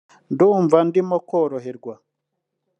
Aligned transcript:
ndumva 0.33 0.77
ndimo 0.87 1.17
koroherwa” 1.29 1.93